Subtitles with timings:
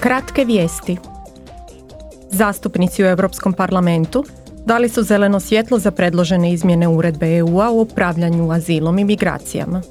[0.00, 0.96] Kratke vijesti.
[2.30, 4.24] Zastupnici u Europskom parlamentu
[4.66, 9.82] dali su zeleno svjetlo za predložene izmjene uredbe EU-a u upravljanju azilom i migracijama.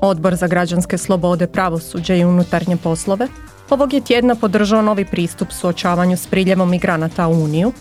[0.00, 3.28] Odbor za građanske slobode, pravosuđe i unutarnje poslove
[3.70, 7.72] ovog je tjedna podržao novi pristup suočavanju s priljevom migranata u Uniju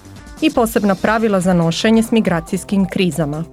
[0.41, 3.43] i posebna pravila za nošenje s migracijskim krizama.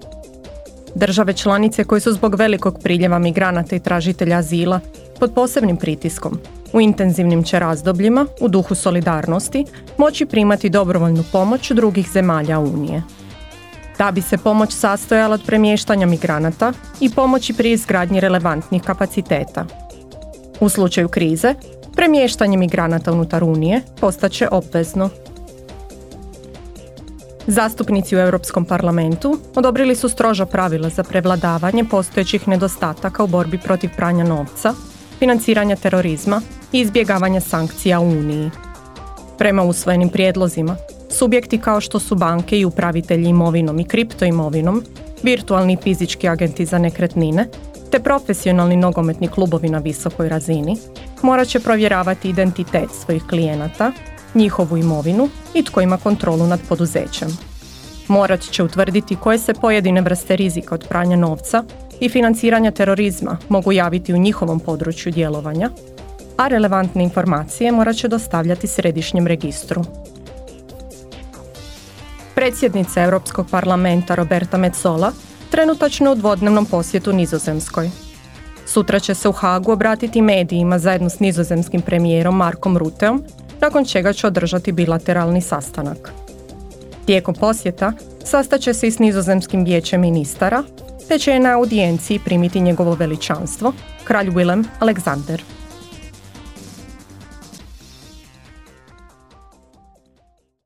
[0.94, 4.80] Države članice koje su zbog velikog priljeva migranata i tražitelja azila
[5.18, 6.38] pod posebnim pritiskom
[6.72, 9.64] u intenzivnim će razdobljima, u duhu solidarnosti,
[9.98, 13.02] moći primati dobrovoljnu pomoć drugih zemalja Unije.
[13.96, 19.66] Ta bi se pomoć sastojala od premještanja migranata i pomoći pri izgradnji relevantnih kapaciteta.
[20.60, 21.54] U slučaju krize,
[21.96, 25.08] premještanje migranata unutar Unije postaće obvezno.
[27.46, 33.90] Zastupnici u Europskom parlamentu odobrili su stroža pravila za prevladavanje postojećih nedostataka u borbi protiv
[33.96, 34.74] pranja novca,
[35.18, 36.40] financiranja terorizma
[36.72, 38.50] i izbjegavanja sankcija u Uniji.
[39.38, 40.76] Prema usvojenim prijedlozima,
[41.10, 44.84] subjekti kao što su banke i upravitelji imovinom i kriptoimovinom,
[45.22, 47.48] virtualni i fizički agenti za nekretnine,
[47.90, 50.76] te profesionalni nogometni klubovi na visokoj razini,
[51.22, 53.92] morat će provjeravati identitet svojih klijenata,
[54.34, 57.38] njihovu imovinu i tko ima kontrolu nad poduzećem.
[58.08, 61.64] Morat će utvrditi koje se pojedine vrste rizika od pranja novca
[62.00, 65.70] i financiranja terorizma mogu javiti u njihovom području djelovanja,
[66.40, 69.84] a relevantne informacije morat će dostavljati središnjem registru.
[72.34, 75.12] Predsjednica Europskog parlamenta Roberta Metzola
[75.50, 77.90] trenutačno u dvodnevnom posjetu Nizozemskoj.
[78.66, 83.22] Sutra će se u Hagu obratiti medijima zajedno s nizozemskim premijerom Markom Ruteom,
[83.60, 86.12] nakon čega će održati bilateralni sastanak.
[87.06, 87.92] Tijekom posjeta
[88.24, 90.62] sastaće se i s nizozemskim vijećem ministara,
[91.08, 93.72] te će je na audijenciji primiti njegovo veličanstvo,
[94.04, 95.59] kralj Willem Alexander.